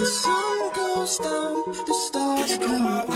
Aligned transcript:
The 0.00 0.06
sun 0.06 0.72
goes 0.72 1.18
down, 1.18 1.62
the 1.84 1.92
stars 1.92 2.56
come 2.56 2.86
out. 2.86 3.06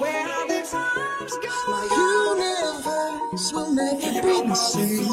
Where 0.00 0.46
the 0.48 0.62
times 0.68 1.38
go, 1.38 1.48
my 1.70 1.84
universe 1.94 3.52
will 3.52 3.70
never 3.72 4.20
be 4.20 4.42
the 4.48 4.54
same. 4.56 5.06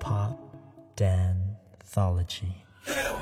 Pop 0.00 0.38
Danthology. 0.98 2.52
Now 2.86 3.16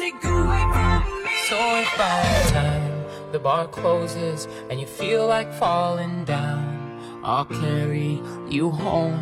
take 0.00 0.24
away 0.24 0.64
from 0.72 1.22
me. 1.24 1.36
So 1.48 1.58
if 1.76 1.98
by 1.98 2.20
the 2.32 2.50
time 2.52 3.32
the 3.32 3.38
bar 3.38 3.68
closes 3.68 4.48
and 4.70 4.80
you 4.80 4.86
feel 4.86 5.26
like 5.26 5.52
falling 5.52 6.24
down, 6.24 7.20
I'll 7.22 7.44
carry 7.44 8.22
you 8.48 8.70
home. 8.70 9.20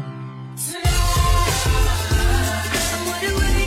If 3.21 3.58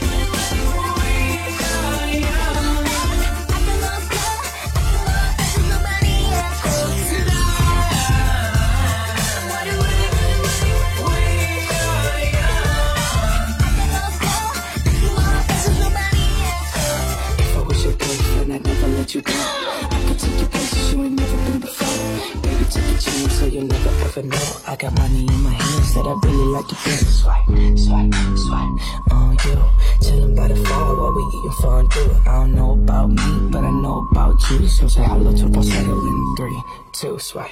you 19.16 19.22
go. 19.22 19.34
I 19.34 20.04
could 20.08 20.20
take 20.20 20.40
you 20.40 20.46
places 20.48 20.94
you 20.94 21.04
ain't 21.04 21.20
never 21.20 21.38
been 21.52 21.60
before. 21.60 22.42
Baby, 22.42 22.66
take 22.70 22.84
a 22.84 23.02
chance 23.02 23.34
so 23.40 23.46
you'll 23.46 23.66
never 23.66 23.90
ever 24.06 24.24
know. 24.24 24.38
I 24.68 24.76
got 24.78 24.98
money 24.98 25.28
in 25.28 25.44
my 25.44 25.52
hands 25.52 25.94
that 25.96 26.06
I 26.08 26.14
really 26.24 26.48
like 26.56 26.68
to 26.68 26.76
spend. 26.76 27.08
Swipe, 27.20 27.46
swipe, 27.78 28.14
swipe 28.38 29.12
on 29.12 29.38
you. 29.44 29.60
Chilling 30.02 30.36
by 30.36 30.48
the 30.48 30.56
fire 30.56 30.96
while 30.96 31.14
we 31.14 31.24
eating 31.24 31.52
fondue. 31.62 32.16
I 32.26 32.32
don't 32.40 32.56
know 32.56 32.72
about 32.72 33.10
me, 33.10 33.50
but 33.52 33.64
I 33.64 33.72
know 33.72 34.08
about 34.12 34.50
you. 34.50 34.68
So 34.68 34.88
say 34.88 35.04
hello 35.04 35.32
to 35.36 35.50
falsetto 35.50 35.92
in 35.92 36.36
three, 36.38 36.64
two, 36.94 37.20
swipe. 37.20 37.52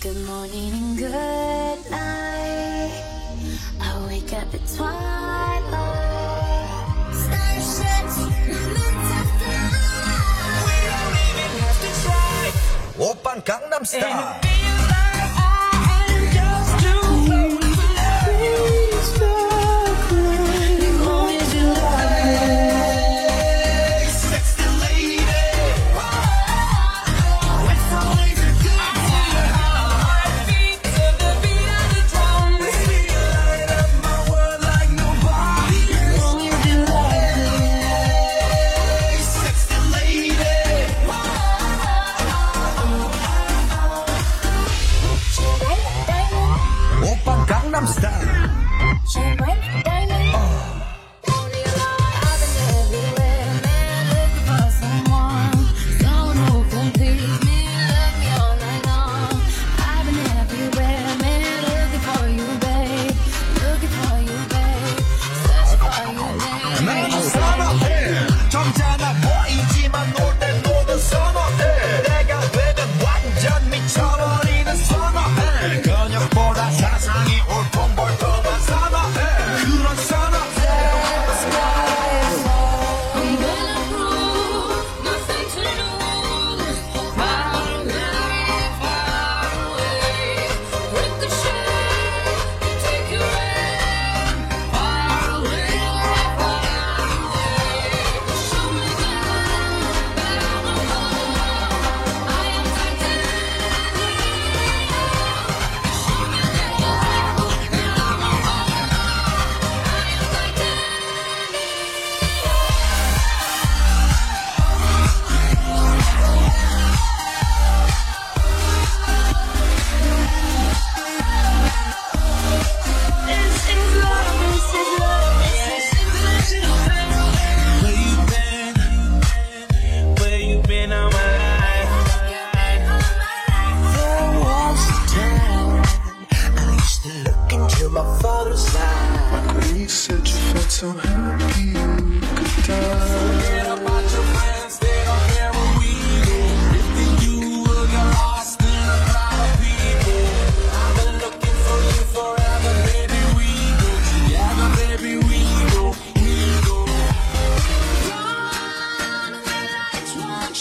Good 0.00 0.26
morning 0.26 0.72
and 0.72 0.98
good 0.98 1.90
night. 1.90 3.04
I 3.80 4.06
wake 4.08 4.32
up 4.32 4.52
at 4.52 4.66
twilight. 4.74 5.62
Starships, 7.14 8.71
Amsterdam. 13.82 14.51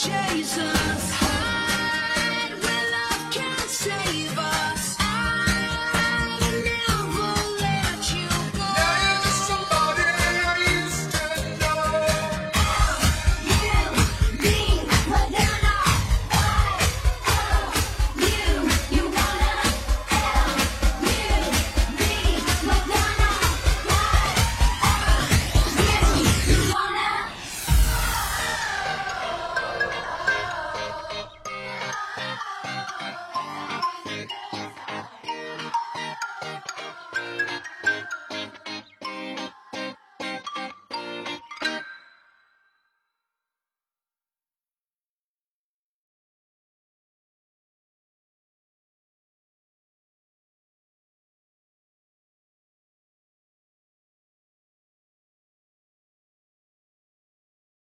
chaser 0.03 0.80